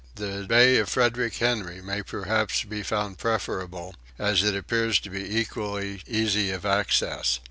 The 0.15 0.47
bay 0.49 0.77
of 0.77 0.89
Frederick 0.89 1.35
Henry 1.35 1.79
may 1.79 2.01
perhaps 2.01 2.63
be 2.63 2.81
found 2.81 3.19
preferable, 3.19 3.93
as 4.17 4.41
it 4.41 4.55
appears 4.55 4.97
to 5.01 5.11
be 5.11 5.37
equally 5.37 6.01
easy 6.07 6.49
of 6.49 6.65
access. 6.65 7.39